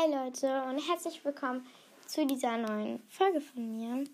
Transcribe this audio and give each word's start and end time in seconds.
Hi 0.00 0.08
Leute 0.12 0.62
und 0.68 0.78
herzlich 0.88 1.24
willkommen 1.24 1.66
zu 2.06 2.24
dieser 2.24 2.56
neuen 2.56 3.00
Folge 3.08 3.40
von 3.40 3.72
mir. 3.72 4.04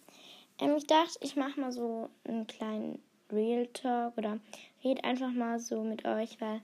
Ähm, 0.58 0.76
ich 0.76 0.86
dachte, 0.86 1.18
ich 1.20 1.36
mache 1.36 1.60
mal 1.60 1.72
so 1.72 2.08
einen 2.26 2.46
kleinen 2.46 3.02
Real 3.30 3.66
Talk 3.66 4.16
oder 4.16 4.38
red 4.82 5.04
einfach 5.04 5.30
mal 5.30 5.58
so 5.58 5.82
mit 5.82 6.06
euch, 6.06 6.40
weil 6.40 6.62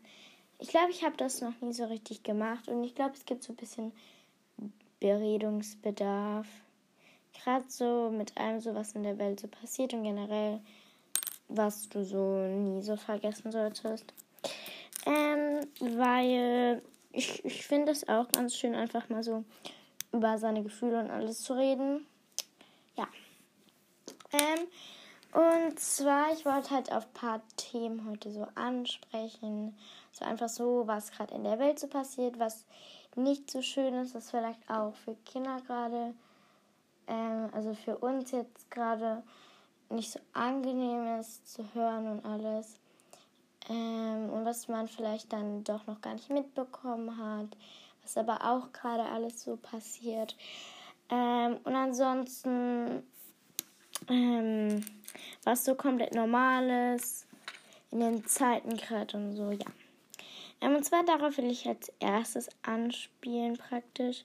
ich 0.58 0.68
glaube, 0.68 0.90
ich 0.90 1.04
habe 1.04 1.16
das 1.18 1.42
noch 1.42 1.60
nie 1.60 1.74
so 1.74 1.84
richtig 1.84 2.22
gemacht 2.22 2.68
und 2.68 2.82
ich 2.82 2.94
glaube, 2.94 3.12
es 3.14 3.26
gibt 3.26 3.42
so 3.42 3.52
ein 3.52 3.56
bisschen 3.56 3.92
Beredungsbedarf. 5.00 6.46
Gerade 7.34 7.64
so 7.68 8.10
mit 8.10 8.34
allem 8.38 8.60
so, 8.60 8.74
was 8.74 8.92
in 8.92 9.02
der 9.02 9.18
Welt 9.18 9.40
so 9.40 9.48
passiert 9.48 9.92
und 9.92 10.04
generell, 10.04 10.60
was 11.48 11.90
du 11.90 12.04
so 12.04 12.38
nie 12.46 12.80
so 12.80 12.96
vergessen 12.96 13.52
solltest. 13.52 14.14
Ähm, 15.04 15.66
weil 15.80 16.80
ich, 17.12 17.44
ich 17.44 17.66
finde 17.66 17.92
es 17.92 18.08
auch 18.08 18.30
ganz 18.32 18.56
schön, 18.56 18.74
einfach 18.74 19.08
mal 19.08 19.22
so 19.22 19.44
über 20.12 20.38
seine 20.38 20.62
Gefühle 20.62 21.00
und 21.00 21.10
alles 21.10 21.42
zu 21.42 21.54
reden. 21.54 22.06
Ja. 22.96 23.08
Ähm, 24.32 24.66
und 25.32 25.78
zwar, 25.78 26.32
ich 26.32 26.44
wollte 26.44 26.70
halt 26.70 26.90
auf 26.92 27.06
ein 27.06 27.12
paar 27.12 27.40
Themen 27.56 28.08
heute 28.08 28.30
so 28.30 28.46
ansprechen. 28.54 29.76
So 30.12 30.24
einfach 30.24 30.48
so, 30.48 30.86
was 30.86 31.12
gerade 31.12 31.34
in 31.34 31.44
der 31.44 31.58
Welt 31.58 31.78
so 31.78 31.86
passiert, 31.86 32.38
was 32.38 32.64
nicht 33.14 33.50
so 33.50 33.62
schön 33.62 33.94
ist, 33.94 34.14
was 34.14 34.30
vielleicht 34.30 34.68
auch 34.68 34.94
für 34.94 35.14
Kinder 35.24 35.60
gerade, 35.66 36.14
ähm, 37.06 37.48
also 37.52 37.74
für 37.74 37.98
uns 37.98 38.32
jetzt 38.32 38.70
gerade 38.70 39.22
nicht 39.88 40.10
so 40.12 40.20
angenehm 40.32 41.18
ist 41.20 41.52
zu 41.52 41.64
hören 41.74 42.08
und 42.08 42.24
alles. 42.24 42.78
Ähm, 43.70 44.28
und 44.30 44.44
was 44.44 44.68
man 44.68 44.88
vielleicht 44.88 45.32
dann 45.32 45.64
doch 45.64 45.86
noch 45.86 46.00
gar 46.00 46.14
nicht 46.14 46.28
mitbekommen 46.28 47.16
hat, 47.16 47.56
was 48.02 48.16
aber 48.16 48.44
auch 48.44 48.72
gerade 48.72 49.04
alles 49.04 49.42
so 49.42 49.56
passiert. 49.56 50.36
Ähm, 51.08 51.58
und 51.64 51.74
ansonsten, 51.74 53.04
ähm, 54.08 54.84
was 55.44 55.64
so 55.64 55.74
komplett 55.74 56.14
Normales 56.14 57.26
in 57.92 58.00
den 58.00 58.26
Zeiten 58.26 58.76
gerade 58.76 59.16
und 59.16 59.36
so, 59.36 59.52
ja. 59.52 59.66
Ähm, 60.60 60.74
und 60.74 60.84
zwar 60.84 61.04
darauf 61.04 61.38
will 61.38 61.50
ich 61.50 61.66
als 61.66 61.92
erstes 62.00 62.48
anspielen 62.62 63.56
praktisch. 63.56 64.24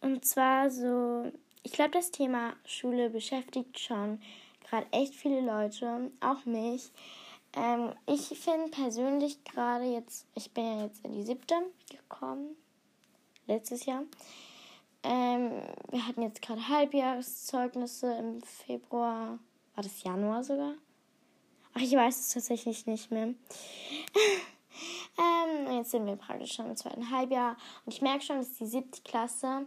Und 0.00 0.24
zwar 0.24 0.70
so, 0.70 1.30
ich 1.62 1.72
glaube, 1.72 1.90
das 1.90 2.10
Thema 2.10 2.54
Schule 2.64 3.10
beschäftigt 3.10 3.78
schon 3.78 4.20
gerade 4.68 4.86
echt 4.92 5.14
viele 5.14 5.40
Leute, 5.40 6.10
auch 6.20 6.44
mich. 6.44 6.90
Ähm, 7.54 7.92
ich 8.06 8.38
finde 8.38 8.68
persönlich 8.70 9.42
gerade 9.44 9.84
jetzt, 9.84 10.26
ich 10.34 10.52
bin 10.52 10.64
ja 10.64 10.84
jetzt 10.84 11.04
in 11.04 11.12
die 11.12 11.22
siebte 11.22 11.54
gekommen, 11.90 12.56
letztes 13.46 13.86
Jahr. 13.86 14.02
Ähm, 15.02 15.62
wir 15.90 16.06
hatten 16.06 16.22
jetzt 16.22 16.42
gerade 16.42 16.68
Halbjahreszeugnisse 16.68 18.12
im 18.14 18.42
Februar, 18.42 19.38
war 19.74 19.84
das 19.84 20.02
Januar 20.02 20.44
sogar? 20.44 20.74
Ach, 21.74 21.80
ich 21.80 21.92
weiß 21.92 22.18
es 22.18 22.28
tatsächlich 22.30 22.86
nicht 22.86 23.10
mehr. 23.10 23.28
ähm, 25.18 25.72
jetzt 25.72 25.92
sind 25.92 26.06
wir 26.06 26.16
praktisch 26.16 26.54
schon 26.54 26.66
im 26.66 26.76
zweiten 26.76 27.10
Halbjahr 27.10 27.56
und 27.84 27.94
ich 27.94 28.02
merke 28.02 28.24
schon, 28.24 28.38
dass 28.38 28.54
die 28.54 28.66
siebte 28.66 29.00
Klasse 29.02 29.66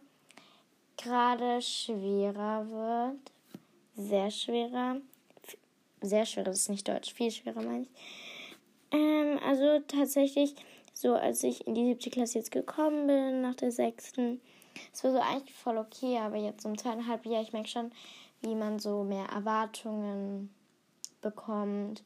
gerade 0.98 1.62
schwerer 1.62 2.70
wird. 2.70 3.32
Sehr 3.96 4.30
schwerer 4.32 4.98
sehr 6.02 6.26
schwer, 6.26 6.44
das 6.44 6.60
ist 6.60 6.70
nicht 6.70 6.88
Deutsch, 6.88 7.14
viel 7.14 7.32
schwerer 7.32 7.62
meine 7.62 7.84
ich. 7.84 7.90
Ähm, 8.92 9.40
also 9.46 9.80
tatsächlich, 9.88 10.56
so 10.94 11.14
als 11.14 11.44
ich 11.44 11.68
in 11.68 11.76
die 11.76 11.86
siebte 11.86 12.10
Klasse 12.10 12.40
jetzt 12.40 12.52
gekommen 12.52 13.08
bin, 13.08 13.42
nach 13.42 13.56
der 13.56 13.72
sechsten, 13.72 14.42
es 14.94 15.04
war 15.04 15.12
so 15.12 15.20
eigentlich 15.20 15.56
voll 15.56 15.78
okay, 15.78 16.18
aber 16.18 16.38
jetzt 16.38 16.66
um 16.66 16.78
zweieinhalb 16.78 17.26
Jahre, 17.26 17.44
ich 17.44 17.54
merke 17.54 17.70
schon, 17.70 17.92
wie 18.42 18.56
man 18.56 18.80
so 18.80 19.04
mehr 19.04 19.26
Erwartungen 19.26 20.54
bekommt, 21.22 22.04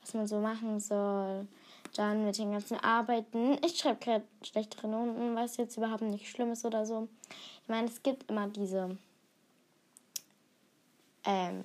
was 0.00 0.14
man 0.14 0.26
so 0.26 0.40
machen 0.40 0.80
soll. 0.80 1.46
Dann 1.94 2.24
mit 2.26 2.36
den 2.36 2.52
ganzen 2.52 2.78
Arbeiten. 2.78 3.58
Ich 3.64 3.78
schreibe 3.78 4.00
gerade 4.00 4.24
schlechtere 4.42 4.88
Noten, 4.88 5.34
was 5.34 5.56
jetzt 5.56 5.76
überhaupt 5.76 6.02
nicht 6.02 6.28
schlimm 6.28 6.52
ist 6.52 6.64
oder 6.64 6.84
so. 6.84 7.08
Ich 7.62 7.68
meine, 7.68 7.86
es 7.86 8.02
gibt 8.02 8.28
immer 8.30 8.48
diese 8.48 8.98
ähm, 11.24 11.64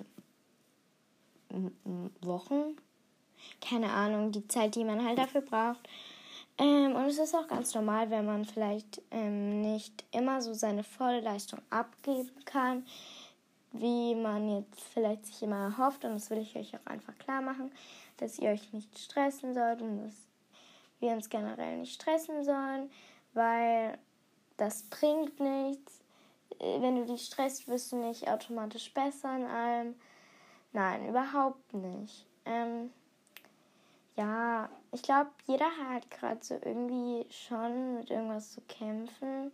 Wochen. 2.22 2.76
Keine 3.60 3.90
Ahnung, 3.90 4.32
die 4.32 4.46
Zeit, 4.48 4.74
die 4.74 4.84
man 4.84 5.04
halt 5.04 5.18
dafür 5.18 5.40
braucht. 5.40 5.88
Ähm, 6.58 6.94
und 6.94 7.06
es 7.06 7.18
ist 7.18 7.34
auch 7.34 7.48
ganz 7.48 7.74
normal, 7.74 8.10
wenn 8.10 8.26
man 8.26 8.44
vielleicht 8.44 9.00
ähm, 9.10 9.62
nicht 9.62 10.04
immer 10.12 10.42
so 10.42 10.52
seine 10.52 10.84
volle 10.84 11.20
Leistung 11.20 11.60
abgeben 11.70 12.44
kann, 12.44 12.86
wie 13.72 14.14
man 14.14 14.48
jetzt 14.48 14.80
vielleicht 14.92 15.26
sich 15.26 15.42
immer 15.42 15.64
erhofft. 15.64 16.04
Und 16.04 16.14
das 16.14 16.30
will 16.30 16.38
ich 16.38 16.54
euch 16.56 16.74
auch 16.76 16.86
einfach 16.86 17.16
klar 17.18 17.40
machen, 17.40 17.72
dass 18.18 18.38
ihr 18.38 18.50
euch 18.50 18.72
nicht 18.72 18.98
stressen 18.98 19.54
sollt 19.54 19.80
und 19.82 20.04
dass 20.04 20.14
wir 21.00 21.12
uns 21.12 21.28
generell 21.28 21.78
nicht 21.78 21.94
stressen 21.94 22.44
sollen, 22.44 22.90
weil 23.34 23.98
das 24.56 24.84
bringt 24.84 25.40
nichts. 25.40 26.00
Äh, 26.60 26.80
wenn 26.80 26.96
du 26.96 27.06
dich 27.06 27.24
stresst, 27.24 27.66
wirst 27.68 27.92
du 27.92 27.96
nicht 27.96 28.28
automatisch 28.28 28.92
besser 28.92 29.34
in 29.36 29.46
allem. 29.46 29.94
Nein, 30.72 31.08
überhaupt 31.08 31.74
nicht. 31.74 32.26
Ähm, 32.46 32.90
ja, 34.16 34.70
ich 34.90 35.02
glaube, 35.02 35.30
jeder 35.46 35.70
hat 35.88 36.10
gerade 36.10 36.42
so 36.42 36.54
irgendwie 36.54 37.26
schon 37.30 37.96
mit 37.96 38.10
irgendwas 38.10 38.52
zu 38.52 38.60
kämpfen. 38.62 39.52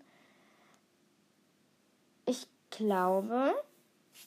Ich 2.24 2.46
glaube, 2.70 3.54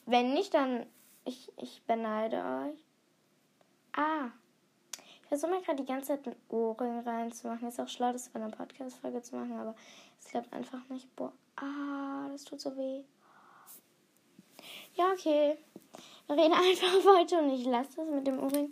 wenn 0.06 0.34
nicht, 0.34 0.52
dann 0.54 0.86
ich, 1.24 1.50
ich 1.56 1.82
beneide 1.86 2.36
euch. 2.36 2.84
Ah, 3.94 4.30
ich 5.22 5.28
versuche 5.28 5.50
mir 5.50 5.62
gerade 5.62 5.82
die 5.82 5.88
ganze 5.88 6.08
Zeit 6.08 6.26
einen 6.26 6.36
Ohrring 6.48 7.00
reinzumachen. 7.00 7.68
Ist 7.68 7.80
auch 7.80 7.88
schlau, 7.88 8.12
das 8.12 8.28
bei 8.28 8.40
einer 8.40 8.54
Podcast-Folge 8.54 9.22
zu 9.22 9.36
machen, 9.36 9.58
aber 9.58 9.74
es 10.18 10.26
klappt 10.26 10.52
einfach 10.52 10.86
nicht. 10.88 11.14
Boah, 11.16 11.32
ah, 11.56 12.28
das 12.30 12.44
tut 12.44 12.60
so 12.60 12.76
weh. 12.76 13.04
Ja, 14.94 15.10
okay 15.12 15.56
rede 16.30 16.54
einfach 16.54 17.04
weiter 17.04 17.40
und 17.40 17.50
ich 17.50 17.66
lasse 17.66 17.96
das 17.96 18.08
mit 18.08 18.26
dem 18.26 18.38
Ohrring. 18.40 18.68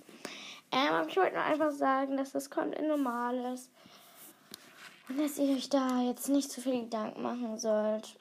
Ähm, 0.73 0.93
aber 0.93 1.09
ich 1.09 1.17
wollte 1.17 1.35
nur 1.35 1.45
einfach 1.45 1.73
sagen, 1.73 2.17
dass 2.17 2.33
das 2.33 2.51
komplett 2.51 2.87
normal 2.87 3.55
ist. 3.55 3.71
Und 5.09 5.19
dass 5.19 5.39
ihr 5.39 5.57
euch 5.57 5.69
da 5.69 6.03
jetzt 6.03 6.29
nicht 6.29 6.51
zu 6.51 6.61
viel 6.61 6.83
Gedanken 6.83 7.23
machen 7.23 7.59
sollt. 7.59 8.17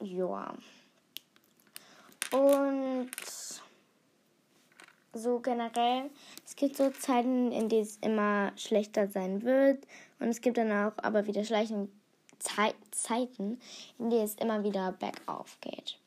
Ja. 0.00 0.54
Und 2.30 3.10
so 5.14 5.38
generell, 5.38 6.10
es 6.44 6.56
gibt 6.56 6.76
so 6.76 6.90
Zeiten, 6.90 7.52
in 7.52 7.68
denen 7.68 7.82
es 7.82 7.96
immer 7.98 8.52
schlechter 8.56 9.08
sein 9.08 9.42
wird. 9.42 9.86
Und 10.18 10.28
es 10.28 10.40
gibt 10.40 10.58
dann 10.58 10.72
auch 10.72 10.92
aber 10.98 11.26
wieder 11.26 11.44
schleichende 11.44 11.88
Zeiten, 12.90 13.60
in 13.98 14.10
denen 14.10 14.24
es 14.24 14.34
immer 14.34 14.62
wieder 14.62 14.92
bergauf 14.92 15.58
geht. 15.60 15.98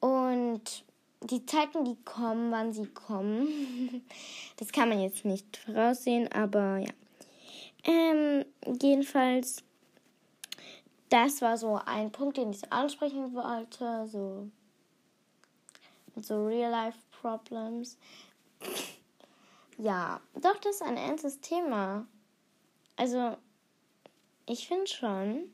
Und 0.00 0.84
die 1.22 1.44
Zeiten, 1.46 1.84
die 1.84 1.96
kommen, 2.04 2.50
wann 2.50 2.72
sie 2.72 2.86
kommen, 2.86 4.04
das 4.56 4.72
kann 4.72 4.88
man 4.88 5.00
jetzt 5.00 5.24
nicht 5.24 5.56
voraussehen, 5.56 6.30
aber 6.32 6.78
ja. 6.78 6.90
Ähm, 7.84 8.44
jedenfalls, 8.80 9.62
das 11.08 11.40
war 11.40 11.56
so 11.56 11.80
ein 11.86 12.10
Punkt, 12.10 12.36
den 12.36 12.50
ich 12.50 12.72
ansprechen 12.72 13.32
wollte, 13.34 14.06
so 14.08 14.48
so 16.22 16.46
Real-Life-Problems. 16.46 17.96
Ja, 19.80 20.20
doch, 20.34 20.56
das 20.58 20.74
ist 20.74 20.82
ein 20.82 20.96
ernstes 20.96 21.40
Thema. 21.40 22.04
Also, 22.96 23.36
ich 24.44 24.66
finde 24.66 24.88
schon. 24.88 25.52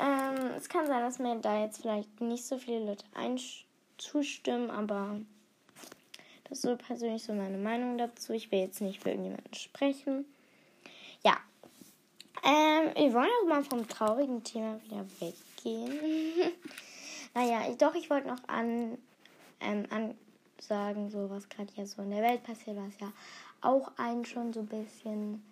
Ähm, 0.00 0.46
es 0.56 0.68
kann 0.68 0.88
sein, 0.88 1.02
dass 1.02 1.20
mir 1.20 1.36
da 1.36 1.60
jetzt 1.60 1.80
vielleicht 1.80 2.20
nicht 2.20 2.44
so 2.44 2.58
viele 2.58 2.84
Leute 2.84 3.04
einstellen 3.14 3.68
zustimmen, 4.04 4.70
aber 4.70 5.20
das 6.44 6.58
ist 6.58 6.62
so 6.62 6.76
persönlich 6.76 7.22
so 7.22 7.32
meine 7.32 7.58
Meinung 7.58 7.98
dazu. 7.98 8.32
Ich 8.32 8.52
will 8.52 8.60
jetzt 8.60 8.80
nicht 8.80 9.02
für 9.02 9.10
irgendjemanden 9.10 9.54
sprechen. 9.54 10.24
Ja. 11.24 11.36
Ähm, 12.44 12.92
wir 12.94 13.14
wollen 13.14 13.30
auch 13.42 13.48
mal 13.48 13.64
vom 13.64 13.88
traurigen 13.88 14.44
Thema 14.44 14.78
wieder 14.84 15.06
weggehen. 15.18 16.52
naja, 17.34 17.70
ich, 17.70 17.78
doch, 17.78 17.94
ich 17.94 18.10
wollte 18.10 18.28
noch 18.28 18.46
an, 18.46 18.98
ähm, 19.60 19.86
ansagen, 19.90 21.10
so 21.10 21.30
was 21.30 21.48
gerade 21.48 21.72
hier 21.74 21.86
so 21.86 22.02
in 22.02 22.10
der 22.10 22.22
Welt 22.22 22.42
passiert, 22.42 22.76
was 22.76 23.00
ja 23.00 23.10
auch 23.62 23.90
einen 23.96 24.26
schon 24.26 24.52
so 24.52 24.60
ein 24.60 24.66
bisschen 24.66 25.42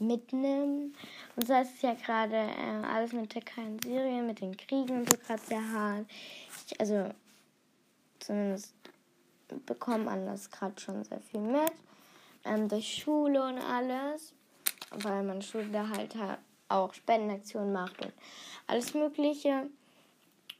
mitnimmt. 0.00 0.96
Und 1.36 1.46
so 1.46 1.54
ist 1.54 1.74
es 1.76 1.82
ja 1.82 1.94
gerade 1.94 2.34
äh, 2.34 2.86
alles 2.86 3.12
mit 3.12 3.30
Türkei 3.30 3.62
und 3.62 3.84
Syrien, 3.84 4.26
mit 4.26 4.40
den 4.40 4.56
Kriegen 4.56 5.00
und 5.00 5.10
so 5.10 5.16
gerade 5.16 5.42
sehr 5.42 5.72
hart. 5.72 6.06
Ich, 6.66 6.80
also 6.80 7.10
zumindest 8.20 8.74
bekommt 9.66 10.04
man 10.04 10.26
das 10.26 10.50
gerade 10.50 10.80
schon 10.80 11.04
sehr 11.04 11.20
viel 11.20 11.40
mit. 11.40 11.72
Ähm, 12.44 12.68
durch 12.68 13.02
Schule 13.02 13.42
und 13.42 13.58
alles. 13.58 14.34
Weil 14.92 15.22
man 15.22 15.42
Schule 15.42 15.88
halt 15.88 16.16
auch 16.68 16.94
Spendenaktionen 16.94 17.72
macht 17.72 18.04
und 18.04 18.12
alles 18.66 18.94
Mögliche. 18.94 19.68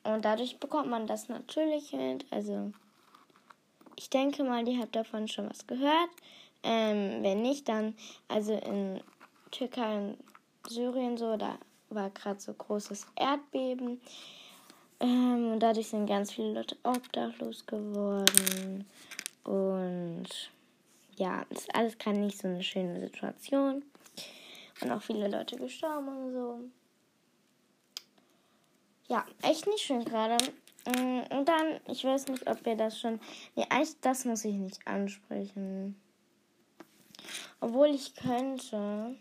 Und 0.03 0.25
dadurch 0.25 0.59
bekommt 0.59 0.89
man 0.89 1.07
das 1.07 1.29
natürlich 1.29 1.93
mit. 1.93 2.27
Also 2.31 2.73
ich 3.97 4.11
denke 4.11 4.45
mal, 4.45 4.67
ihr 4.67 4.81
habt 4.81 4.97
davon 4.97 5.29
schon 5.29 5.49
was 5.49 5.67
gehört. 5.67 6.11
Ähm, 6.63 7.23
wenn 7.23 7.43
nicht, 7.43 7.69
dann, 7.69 7.95
also 8.29 8.55
in 8.55 9.01
Türkei 9.51 9.97
und 9.97 10.19
Syrien 10.69 11.17
so, 11.17 11.37
da 11.37 11.59
war 11.89 12.11
gerade 12.11 12.41
so 12.41 12.53
großes 12.53 13.07
Erdbeben. 13.17 14.01
Ähm, 15.01 15.53
und 15.53 15.61
dadurch 15.61 15.89
sind 15.89 16.07
ganz 16.07 16.33
viele 16.33 16.53
Leute 16.53 16.77
obdachlos 16.83 17.67
geworden. 17.67 18.87
Und 19.45 20.29
ja, 21.17 21.43
ist 21.51 21.75
alles 21.75 21.99
gerade 21.99 22.19
nicht 22.19 22.39
so 22.39 22.49
eine 22.49 22.63
schöne 22.63 23.01
Situation. 23.01 23.83
Und 24.81 24.91
auch 24.91 25.03
viele 25.03 25.29
Leute 25.29 25.57
gestorben 25.57 26.09
und 26.09 26.33
so. 26.33 26.61
Ja, 29.09 29.27
echt 29.43 29.67
nicht 29.67 29.81
schön 29.81 30.05
gerade. 30.05 30.37
Mm, 30.87 31.21
und 31.31 31.49
dann, 31.49 31.81
ich 31.89 32.05
weiß 32.05 32.29
nicht, 32.29 32.47
ob 32.49 32.65
wir 32.65 32.77
das 32.77 32.99
schon. 32.99 33.21
Nee, 33.57 33.67
eigentlich, 33.69 34.01
das 34.01 34.25
muss 34.25 34.45
ich 34.45 34.55
nicht 34.55 34.87
ansprechen. 34.87 36.01
Obwohl 37.61 37.89
ich 37.89 38.15
könnte. 38.15 39.17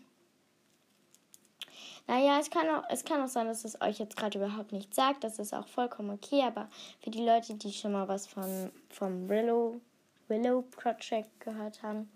Naja, 2.10 2.40
es 2.40 2.50
kann 2.50 2.68
auch, 2.68 2.82
es 2.88 3.04
kann 3.04 3.22
auch 3.22 3.28
sein, 3.28 3.46
dass 3.46 3.64
es 3.64 3.80
euch 3.80 4.00
jetzt 4.00 4.16
gerade 4.16 4.36
überhaupt 4.36 4.72
nicht 4.72 4.92
sagt. 4.96 5.22
Das 5.22 5.38
ist 5.38 5.54
auch 5.54 5.68
vollkommen 5.68 6.10
okay. 6.10 6.42
Aber 6.42 6.68
für 7.04 7.10
die 7.10 7.24
Leute, 7.24 7.54
die 7.54 7.72
schon 7.72 7.92
mal 7.92 8.08
was 8.08 8.26
von, 8.26 8.72
vom 8.88 9.28
Willow, 9.28 9.80
Willow 10.26 10.62
Project 10.72 11.28
gehört 11.38 11.80
haben. 11.84 12.10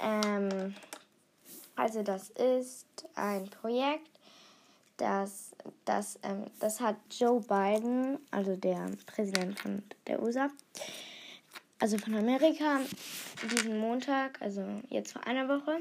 Ähm, 0.00 0.74
also 1.76 2.02
das 2.02 2.30
ist 2.30 2.88
ein 3.14 3.48
Projekt, 3.48 4.10
das, 4.96 5.52
das, 5.84 6.18
ähm, 6.24 6.46
das 6.58 6.80
hat 6.80 6.96
Joe 7.16 7.40
Biden, 7.40 8.18
also 8.32 8.56
der 8.56 8.90
Präsident 9.06 9.60
von 9.60 9.84
der 10.08 10.20
USA, 10.20 10.48
also 11.78 11.98
von 11.98 12.14
Amerika, 12.14 12.80
diesen 13.50 13.78
Montag, 13.78 14.40
also 14.40 14.64
jetzt 14.88 15.12
vor 15.12 15.26
einer 15.26 15.48
Woche, 15.48 15.80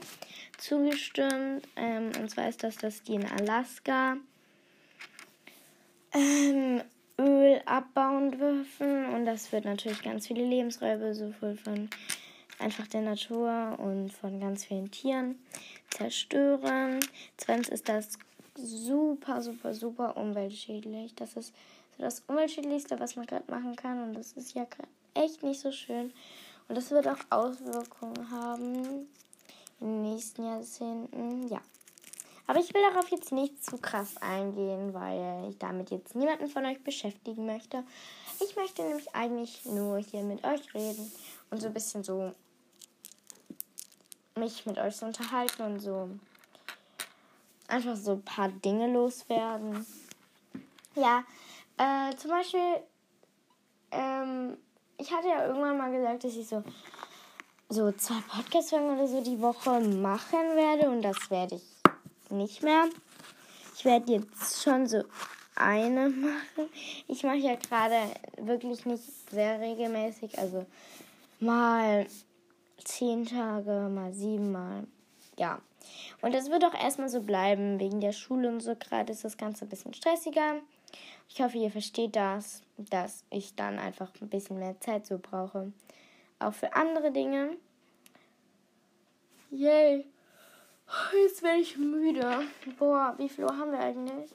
zugestimmt. 0.58 1.68
Ähm, 1.76 2.12
und 2.20 2.30
zwar 2.30 2.50
ist 2.50 2.64
das, 2.64 2.76
dass 2.78 3.04
die 3.04 3.16
in 3.16 3.26
Alaska 3.26 4.18
ähm, 6.14 6.82
Öl 7.18 7.62
abbauen 7.66 8.32
dürfen. 8.32 9.06
Und 9.14 9.26
das 9.26 9.52
wird 9.52 9.66
natürlich 9.66 10.04
ganz 10.04 10.28
viele 10.28 10.44
Lebensräume, 10.44 11.16
sowohl 11.16 11.56
von 11.56 11.90
einfach 12.60 12.88
der 12.88 13.02
Natur 13.02 13.78
und 13.80 14.12
von 14.12 14.40
ganz 14.40 14.66
vielen 14.66 14.92
Tieren 14.92 15.40
zerstören. 15.92 17.00
Zweitens 17.38 17.70
ist 17.70 17.88
das 17.88 18.18
super, 18.56 19.42
super, 19.42 19.74
super 19.74 20.18
umweltschädlich. 20.18 21.16
Das 21.16 21.36
ist 21.36 21.54
so 21.98 22.04
das 22.04 22.22
Umweltschädlichste, 22.28 23.00
was 23.00 23.16
man 23.16 23.26
gerade 23.26 23.50
machen 23.50 23.76
kann. 23.76 24.04
Und 24.04 24.14
das 24.14 24.34
ist 24.34 24.54
ja 24.54 24.66
echt 25.16 25.44
nicht 25.44 25.60
so 25.60 25.72
schön. 25.72 26.14
Und 26.68 26.76
das 26.76 26.92
wird 26.92 27.08
auch 27.08 27.20
Auswirkungen 27.30 28.32
haben 28.32 29.08
in 29.80 29.88
den 29.88 30.02
nächsten 30.02 30.46
Jahrzehnten. 30.46 31.48
Ja. 31.48 31.62
Aber 32.48 32.60
ich 32.60 32.74
will 32.74 32.82
darauf 32.92 33.10
jetzt 33.10 33.32
nicht 33.32 33.64
zu 33.64 33.78
krass 33.78 34.18
eingehen, 34.22 34.94
weil 34.94 35.50
ich 35.50 35.58
damit 35.58 35.90
jetzt 35.90 36.16
niemanden 36.16 36.48
von 36.48 36.66
euch 36.66 36.84
beschäftigen 36.84 37.46
möchte. 37.46 37.84
Ich 38.40 38.56
möchte 38.56 38.84
nämlich 38.84 39.16
eigentlich 39.16 39.66
nur 39.66 39.98
hier 39.98 40.22
mit 40.22 40.44
euch 40.44 40.74
reden 40.76 41.12
und 41.50 41.60
so 41.60 41.68
ein 41.68 41.74
bisschen 41.74 42.04
so 42.04 42.34
mich 44.36 44.66
mit 44.66 44.78
euch 44.78 44.96
so 44.96 45.06
unterhalten 45.06 45.62
und 45.64 45.80
so 45.80 46.10
einfach 47.68 47.96
so 47.96 48.14
ein 48.14 48.24
paar 48.24 48.50
Dinge 48.50 48.92
loswerden. 48.92 49.86
Ja, 50.96 51.24
äh, 51.78 52.16
zum 52.16 52.32
Beispiel, 52.32 52.84
ähm, 53.92 54.58
ich 54.98 55.12
hatte 55.12 55.28
ja 55.28 55.48
irgendwann 55.48 55.78
mal 55.78 55.92
gesagt, 55.92 56.24
dass 56.24 56.36
ich 56.36 56.48
so, 56.48 56.64
so 57.70 57.92
zwei 57.94 58.22
Podcast-Folgen 58.28 58.96
oder 58.96 59.08
so 59.08 59.22
die 59.22 59.42
Woche 59.42 59.80
machen 59.80 60.56
werde 60.56 60.90
und 60.90 61.02
das 61.02 61.30
werde 61.30 61.56
ich 61.56 62.32
nicht 62.32 62.64
mehr. 62.64 62.86
Ich 63.76 63.86
werde 63.86 64.14
jetzt 64.14 64.64
schon 64.64 64.88
so 64.88 65.04
eine 65.56 66.10
machen. 66.10 66.70
Ich 67.08 67.24
mache 67.24 67.38
ja 67.38 67.56
gerade 67.56 67.98
wirklich 68.38 68.86
nicht 68.86 69.04
sehr 69.32 69.60
regelmäßig, 69.60 70.38
also 70.40 70.66
mal 71.40 72.08
zehn 72.84 73.26
Tage, 73.26 73.90
mal 73.90 74.14
sieben 74.14 74.52
Mal. 74.52 74.88
Ja. 75.38 75.60
Und 76.22 76.34
das 76.34 76.50
wird 76.50 76.64
auch 76.64 76.74
erstmal 76.74 77.10
so 77.10 77.22
bleiben. 77.22 77.80
Wegen 77.80 78.02
der 78.02 78.12
Schule 78.12 78.50
und 78.50 78.62
so 78.62 78.76
gerade 78.76 79.12
ist 79.12 79.24
das 79.24 79.38
Ganze 79.38 79.66
ein 79.66 79.70
bisschen 79.70 79.94
stressiger. 79.94 80.56
Ich 81.30 81.42
hoffe, 81.42 81.58
ihr 81.58 81.72
versteht 81.72 82.16
das, 82.16 82.62
dass 82.78 83.24
ich 83.30 83.56
dann 83.56 83.80
einfach 83.80 84.12
ein 84.22 84.30
bisschen 84.30 84.60
mehr 84.60 84.80
Zeit 84.80 85.06
so 85.06 85.18
brauche. 85.18 85.72
Auch 86.40 86.54
für 86.54 86.74
andere 86.76 87.12
Dinge. 87.12 87.58
Yay. 89.52 90.06
Jetzt 91.14 91.42
werde 91.44 91.60
ich 91.60 91.78
müde. 91.78 92.42
Boah, 92.78 93.16
wie 93.18 93.30
viel 93.30 93.46
Uhr 93.46 93.58
haben 93.58 93.72
wir 93.72 93.80
eigentlich? 93.80 94.32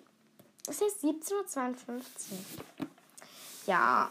Es 0.69 0.81
ist 0.81 1.05
17.52 1.05 1.89
Uhr. 1.89 2.87
Ja, 3.67 4.11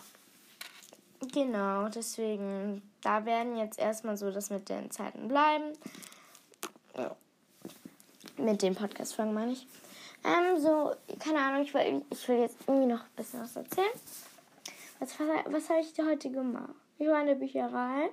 genau, 1.33 1.89
deswegen, 1.89 2.81
da 3.01 3.25
werden 3.25 3.57
jetzt 3.57 3.79
erstmal 3.79 4.17
so 4.17 4.31
das 4.31 4.49
mit 4.49 4.69
den 4.69 4.91
Zeiten 4.91 5.27
bleiben. 5.27 5.73
Mit 8.37 8.61
den 8.61 8.75
Podcast-Folgen 8.75 9.33
meine 9.33 9.51
ich. 9.53 9.67
Ähm, 10.23 10.59
so, 10.59 10.95
keine 11.19 11.39
Ahnung, 11.39 11.63
ich 11.63 11.73
will, 11.73 12.03
ich 12.09 12.27
will 12.27 12.39
jetzt 12.39 12.57
irgendwie 12.67 12.87
noch 12.87 13.01
ein 13.01 13.15
bisschen 13.15 13.41
was 13.41 13.55
erzählen. 13.55 13.87
Was, 14.99 15.17
was, 15.19 15.69
habe 15.69 15.79
ich 15.79 15.93
dir 15.93 16.05
heute 16.05 16.29
gemacht? 16.29 16.73
Ich 16.97 17.07
war 17.07 17.21
in 17.21 17.27
der 17.27 17.35
Bücherei. 17.35 18.09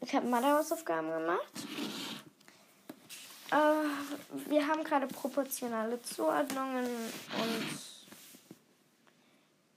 Ich 0.00 0.14
habe 0.14 0.26
Mathe-Hausaufgaben 0.26 1.10
gemacht. 1.10 1.52
Äh, 3.50 4.50
wir 4.50 4.66
haben 4.66 4.84
gerade 4.84 5.06
proportionale 5.06 6.00
Zuordnungen 6.02 6.84
und 6.84 7.78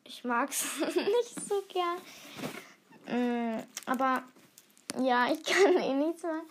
ich 0.03 0.23
mag 0.25 0.49
es 0.49 0.65
nicht 0.95 1.47
so 1.47 1.63
gern. 1.69 1.97
Mm, 3.07 3.63
aber 3.85 4.23
ja, 4.99 5.31
ich 5.31 5.41
kann 5.43 5.77
eh 5.77 5.93
nichts 5.93 6.23
machen. 6.23 6.41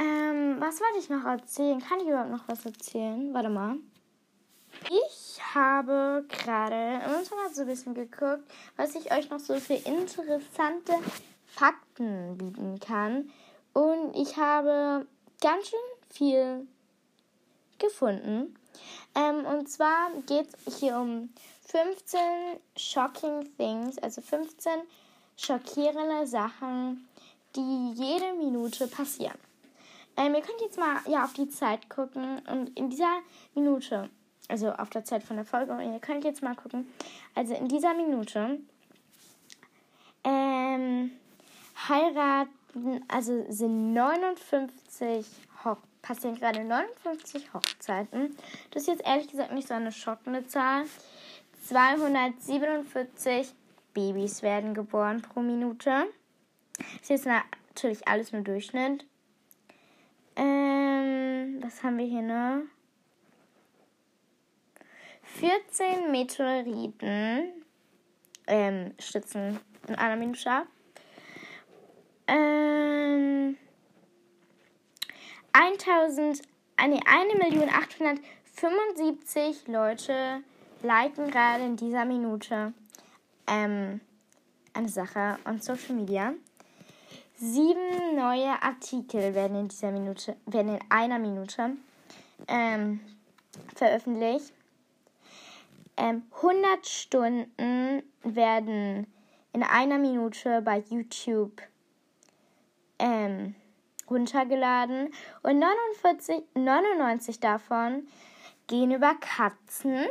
Ähm, 0.00 0.56
was 0.58 0.80
wollte 0.80 0.98
ich 0.98 1.10
noch 1.10 1.24
erzählen? 1.26 1.78
Kann 1.78 2.00
ich 2.00 2.06
überhaupt 2.06 2.30
noch 2.30 2.48
was 2.48 2.64
erzählen? 2.64 3.34
Warte 3.34 3.50
mal. 3.50 3.76
Ich 4.88 5.38
habe 5.54 6.24
gerade 6.28 7.04
im 7.04 7.20
Internet 7.20 7.54
so 7.54 7.62
ein 7.62 7.66
bisschen 7.66 7.92
geguckt, 7.92 8.50
was 8.76 8.94
ich 8.94 9.12
euch 9.12 9.28
noch 9.28 9.40
so 9.40 9.56
für 9.56 9.74
interessante 9.74 10.94
Fakten 11.44 12.38
bieten 12.38 12.80
kann. 12.80 13.30
Und 13.74 14.16
ich 14.16 14.38
habe 14.38 15.06
ganz 15.42 15.68
schön 15.68 15.78
viel 16.08 16.66
gefunden. 17.78 18.56
Ähm, 19.14 19.44
und 19.44 19.68
zwar 19.68 20.12
geht 20.26 20.48
es 20.64 20.78
hier 20.78 20.96
um 20.96 21.28
15 21.66 22.20
Shocking 22.74 23.54
Things, 23.58 23.98
also 23.98 24.22
15 24.22 24.72
schockierende 25.36 26.26
Sachen, 26.26 27.06
die 27.54 27.92
jede 27.94 28.32
Minute 28.34 28.86
passieren. 28.86 29.49
Ähm, 30.16 30.34
ihr 30.34 30.42
könnt 30.42 30.60
jetzt 30.60 30.78
mal 30.78 30.98
ja, 31.06 31.24
auf 31.24 31.32
die 31.32 31.48
Zeit 31.48 31.88
gucken 31.88 32.40
und 32.48 32.76
in 32.78 32.90
dieser 32.90 33.20
Minute, 33.54 34.10
also 34.48 34.72
auf 34.72 34.90
der 34.90 35.04
Zeit 35.04 35.22
von 35.22 35.36
der 35.36 35.44
Folge, 35.44 35.72
und 35.72 35.80
ihr 35.80 36.00
könnt 36.00 36.24
jetzt 36.24 36.42
mal 36.42 36.54
gucken, 36.54 36.86
also 37.34 37.54
in 37.54 37.68
dieser 37.68 37.94
Minute 37.94 38.60
ähm, 40.24 41.12
heiraten, 41.88 43.04
also 43.08 43.44
sind 43.48 43.92
59 43.92 45.26
Hoch 45.64 45.78
passieren 46.02 46.36
gerade 46.36 46.64
59 46.64 47.52
Hochzeiten. 47.52 48.36
Das 48.70 48.82
ist 48.82 48.88
jetzt 48.88 49.06
ehrlich 49.06 49.28
gesagt 49.28 49.52
nicht 49.52 49.68
so 49.68 49.74
eine 49.74 49.92
schockende 49.92 50.46
Zahl. 50.46 50.84
247 51.66 53.52
Babys 53.92 54.42
werden 54.42 54.74
geboren 54.74 55.22
pro 55.22 55.40
Minute. 55.40 56.06
Das 56.78 56.86
ist 57.02 57.10
jetzt 57.10 57.26
natürlich 57.26 58.08
alles 58.08 58.32
nur 58.32 58.42
Durchschnitt. 58.42 59.06
Ähm, 60.36 61.62
was 61.62 61.82
haben 61.82 61.98
wir 61.98 62.06
hier 62.06 62.22
noch? 62.22 62.62
14 65.22 66.10
Meteoriten 66.10 67.52
ähm, 68.46 68.94
stützen 68.98 69.60
in 69.88 69.94
einer 69.94 70.16
Minute 70.16 70.50
ab. 70.50 70.66
Ähm, 72.26 73.56
1000, 75.52 76.42
nee, 76.88 77.00
1.875 77.00 79.70
Leute 79.70 80.42
liken 80.82 81.30
gerade 81.30 81.64
in 81.64 81.76
dieser 81.76 82.04
Minute 82.04 82.74
ähm, 83.46 84.00
eine 84.72 84.88
Sache 84.88 85.38
on 85.44 85.60
Social 85.60 85.94
Media. 85.94 86.34
Sieben 87.42 88.16
neue 88.16 88.62
Artikel 88.62 89.34
werden 89.34 89.60
in 89.60 89.68
dieser 89.68 89.90
Minute, 89.92 90.36
werden 90.44 90.74
in 90.74 90.80
einer 90.90 91.18
Minute 91.18 91.70
ähm, 92.46 93.00
veröffentlicht. 93.74 94.52
Ähm, 95.96 96.24
100 96.36 96.86
Stunden 96.86 98.02
werden 98.22 99.06
in 99.54 99.62
einer 99.62 99.96
Minute 99.96 100.60
bei 100.60 100.84
YouTube 100.90 101.62
ähm, 102.98 103.54
runtergeladen 104.10 105.08
und 105.42 105.58
49, 105.58 106.42
99 106.52 107.40
davon 107.40 108.06
gehen 108.66 108.90
über 108.90 109.14
Katzen 109.14 110.04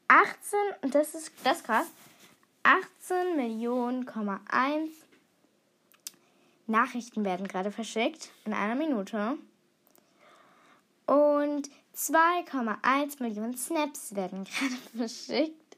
18, 0.09 0.91
das 0.91 1.15
ist 1.15 1.33
das 1.45 1.59
ist 1.59 1.65
krass, 1.65 1.87
18 2.65 3.37
Millionen,1 3.37 4.91
Nachrichten 6.67 7.25
werden 7.25 7.49
gerade 7.49 7.71
verschickt 7.71 8.31
in 8.45 8.53
einer 8.53 8.75
Minute. 8.75 9.39
Und 11.07 11.71
2,1 11.95 13.23
Millionen 13.23 13.57
Snaps 13.57 14.15
werden 14.15 14.45
gerade 14.45 14.77
verschickt. 14.97 15.77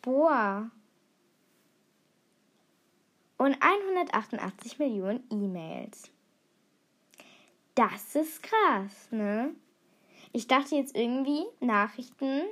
Boah. 0.00 0.70
Und 3.38 3.56
188 3.60 4.78
Millionen 4.78 5.24
E-Mails. 5.30 6.10
Das 7.74 8.14
ist 8.14 8.42
krass, 8.42 9.08
ne? 9.10 9.54
Ich 10.32 10.46
dachte 10.46 10.76
jetzt 10.76 10.96
irgendwie, 10.96 11.44
Nachrichten 11.60 12.42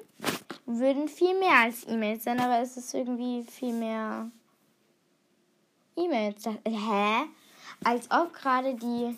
würden 0.67 1.09
viel 1.09 1.39
mehr 1.39 1.61
als 1.65 1.87
E-Mails 1.87 2.25
sein, 2.25 2.41
aber 2.41 2.61
es 2.61 2.77
ist 2.77 2.95
irgendwie 2.95 3.43
viel 3.43 3.75
mehr 3.75 4.31
E-Mails. 5.97 6.47
Hä? 6.47 7.27
Als 7.85 8.11
ob 8.11 8.33
gerade 8.33 8.75
die, 8.75 9.17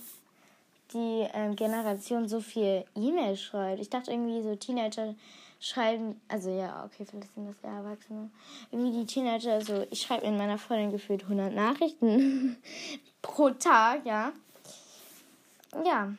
die 0.93 1.27
äh, 1.33 1.55
Generation 1.55 2.29
so 2.29 2.41
viel 2.41 2.85
E-Mails 2.97 3.41
schreibt. 3.41 3.81
Ich 3.81 3.91
dachte 3.91 4.11
irgendwie 4.11 4.43
so 4.43 4.57
Teenager 4.57 5.15
schreiben, 5.61 6.21
also 6.27 6.51
ja, 6.51 6.85
okay, 6.85 7.05
vielleicht 7.05 7.35
sind 7.35 7.49
das 7.49 7.63
eher 7.63 7.79
Erwachsene. 7.79 8.31
Irgendwie 8.73 9.01
die 9.01 9.07
Teenager, 9.07 9.61
so, 9.61 9.87
ich 9.91 10.03
schreibe 10.03 10.27
in 10.27 10.37
meiner 10.37 10.59
Freundin 10.59 10.91
gefühlt 10.91 11.23
100 11.23 11.53
Nachrichten 11.53 12.57
pro 13.23 13.51
Tag, 13.51 14.05
ja 14.05 14.33
ja. 15.85 16.13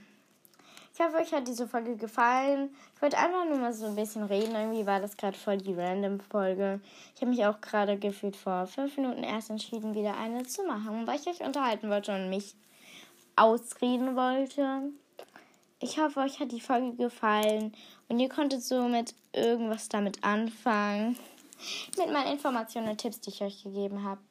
Ich 0.94 1.00
hoffe, 1.00 1.18
euch 1.18 1.34
hat 1.34 1.48
diese 1.48 1.68
Folge 1.68 1.96
gefallen. 1.96 2.76
Ich 2.96 3.02
wollte 3.02 3.18
einfach 3.18 3.46
nur 3.46 3.58
mal 3.58 3.74
so 3.74 3.88
ein 3.88 3.96
bisschen 3.96 4.24
reden. 4.24 4.54
Irgendwie 4.54 4.86
war 4.86 5.00
das 5.00 5.18
gerade 5.18 5.36
voll 5.36 5.58
die 5.58 5.74
Random-Folge. 5.74 6.82
Ich 7.16 7.22
habe 7.22 7.32
mich 7.32 7.44
auch 7.46 7.60
gerade 7.62 7.98
gefühlt 7.98 8.36
vor 8.36 8.68
fünf 8.68 8.96
Minuten 8.98 9.24
erst 9.24 9.50
entschieden, 9.50 9.96
wieder 9.96 10.16
eine 10.18 10.44
zu 10.44 10.64
machen, 10.64 11.08
weil 11.08 11.20
ich 11.20 11.28
euch 11.28 11.42
unterhalten 11.42 11.90
wollte 11.90 12.14
und 12.14 12.30
mich 12.30 12.54
ausreden 13.36 14.16
wollte. 14.16 14.92
Ich 15.80 15.98
hoffe, 15.98 16.20
euch 16.20 16.40
hat 16.40 16.52
die 16.52 16.62
Folge 16.62 16.96
gefallen 16.96 17.74
und 18.08 18.20
ihr 18.20 18.30
konntet 18.30 18.62
somit 18.64 19.16
irgendwas 19.34 19.90
damit 19.90 20.24
anfangen. 20.24 21.18
Mit 21.98 22.12
meinen 22.12 22.34
Informationen 22.34 22.90
und 22.90 23.00
Tipps, 23.00 23.20
die 23.20 23.32
ich 23.32 23.42
euch 23.42 23.64
gegeben 23.64 24.04
habe. 24.04 24.22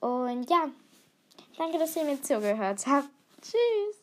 Und 0.00 0.50
ja, 0.50 0.68
danke, 1.56 1.78
dass 1.78 1.94
ihr 1.94 2.04
mir 2.04 2.20
zugehört 2.20 2.84
habt. 2.86 3.08
Tschüss. 3.40 4.01